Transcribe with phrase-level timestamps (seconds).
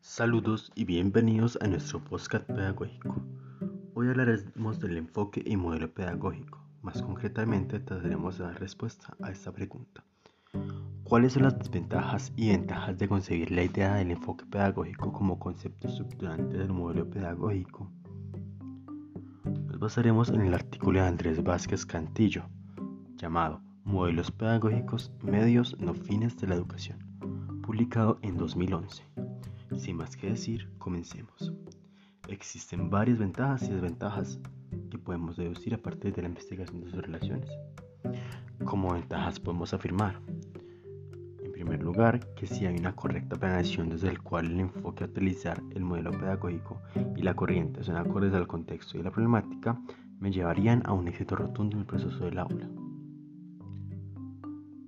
[0.00, 3.16] Saludos y bienvenidos a nuestro podcast pedagógico.
[3.94, 6.60] Hoy hablaremos del enfoque y modelo pedagógico.
[6.82, 10.04] Más concretamente, trataremos de dar respuesta a esta pregunta.
[11.04, 15.88] ¿Cuáles son las desventajas y ventajas de conseguir la idea del enfoque pedagógico como concepto
[15.88, 17.90] estructurante del modelo pedagógico?
[19.86, 22.42] Basaremos en el artículo de Andrés Vázquez Cantillo,
[23.14, 26.98] llamado Modelos Pedagógicos Medios no fines de la educación,
[27.62, 29.04] publicado en 2011.
[29.76, 31.52] Sin más que decir, comencemos.
[32.26, 34.40] Existen varias ventajas y desventajas
[34.90, 37.48] que podemos deducir a partir de la investigación de sus relaciones.
[38.64, 40.20] Como ventajas podemos afirmar,
[41.66, 45.60] primer lugar, que si hay una correcta planeación desde el cual el enfoque a utilizar
[45.74, 46.80] el modelo pedagógico
[47.16, 49.76] y la corriente son acordes al contexto y la problemática,
[50.20, 52.68] me llevarían a un éxito rotundo en el proceso del aula.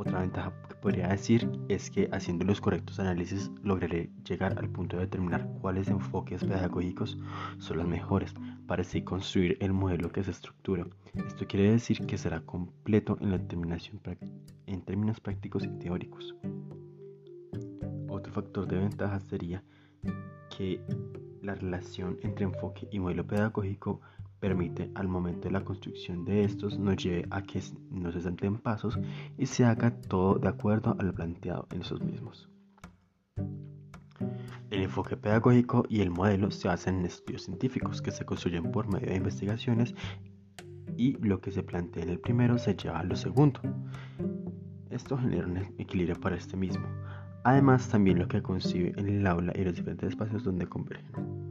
[0.00, 4.96] Otra ventaja que podría decir es que haciendo los correctos análisis lograré llegar al punto
[4.96, 7.18] de determinar cuáles enfoques pedagógicos
[7.58, 8.32] son los mejores
[8.66, 10.86] para así construir el modelo que se estructura.
[11.12, 14.00] Esto quiere decir que será completo en la determinación
[14.64, 16.34] en términos prácticos y teóricos.
[18.08, 19.62] Otro factor de ventaja sería
[20.56, 20.80] que
[21.42, 24.00] la relación entre enfoque y modelo pedagógico
[24.40, 28.56] permite al momento de la construcción de estos nos lleve a que no se salten
[28.56, 28.98] pasos
[29.38, 32.48] y se haga todo de acuerdo a lo planteado en esos mismos.
[34.70, 38.90] El enfoque pedagógico y el modelo se basan en estudios científicos que se construyen por
[38.90, 39.94] medio de investigaciones
[40.96, 43.60] y lo que se plantea en el primero se lleva a lo segundo.
[44.90, 46.86] Esto genera un equilibrio para este mismo.
[47.44, 51.50] Además, también lo que concibe en el aula y los diferentes espacios donde convergen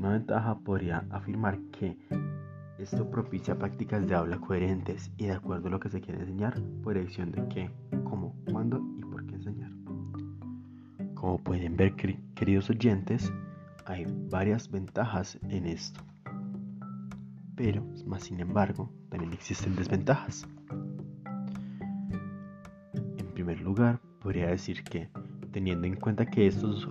[0.00, 1.94] una ventaja podría afirmar que
[2.78, 6.58] esto propicia prácticas de habla coherentes y de acuerdo a lo que se quiere enseñar
[6.82, 7.70] por elección de qué,
[8.04, 9.70] cómo, cuándo y por qué enseñar.
[11.14, 11.94] Como pueden ver,
[12.34, 13.30] queridos oyentes,
[13.84, 16.00] hay varias ventajas en esto.
[17.54, 20.48] Pero, más sin embargo, también existen desventajas.
[22.94, 25.10] En primer lugar, podría decir que,
[25.52, 26.88] teniendo en cuenta que estos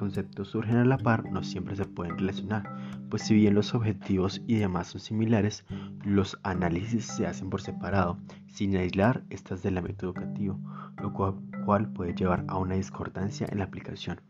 [0.00, 2.64] conceptos surgen a la par no siempre se pueden relacionar,
[3.10, 5.66] pues si bien los objetivos y demás son similares,
[6.02, 8.16] los análisis se hacen por separado,
[8.46, 10.58] sin aislar estas del ámbito educativo,
[11.02, 14.22] lo cual puede llevar a una discordancia en la aplicación.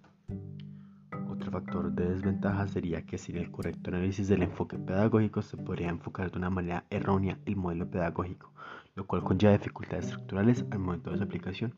[1.31, 5.89] Otro factor de desventaja sería que sin el correcto análisis del enfoque pedagógico se podría
[5.89, 8.53] enfocar de una manera errónea el modelo pedagógico,
[8.97, 11.75] lo cual conlleva dificultades estructurales al momento de su aplicación.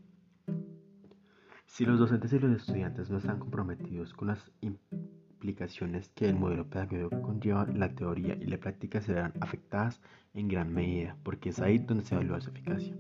[1.72, 6.68] Si los docentes y los estudiantes no están comprometidos con las implicaciones que el modelo
[6.68, 10.02] pedagógico conlleva, la teoría y la práctica se verán afectadas
[10.34, 12.94] en gran medida, porque es ahí donde se evalúa su eficacia.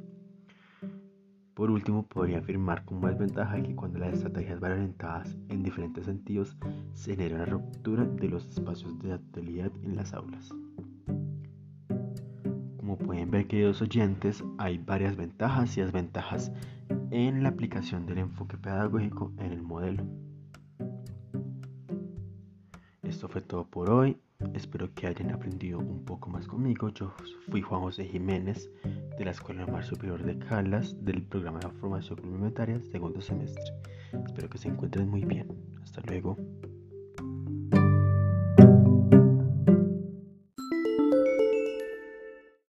[1.52, 6.56] Por último, podría afirmar como desventaja que cuando las estrategias van orientadas en diferentes sentidos,
[6.94, 10.48] se genera una ruptura de los espacios de actualidad en las aulas.
[12.78, 16.50] Como pueden ver, queridos oyentes, hay varias ventajas y desventajas
[17.12, 20.02] en la aplicación del enfoque pedagógico en el modelo.
[23.02, 24.16] Esto fue todo por hoy.
[24.54, 26.88] Espero que hayan aprendido un poco más conmigo.
[26.88, 27.12] Yo
[27.50, 28.70] fui Juan José Jiménez
[29.18, 33.62] de la Escuela Mar Superior de Caldas del programa de formación complementaria segundo semestre.
[34.24, 35.48] Espero que se encuentren muy bien.
[35.82, 36.38] Hasta luego.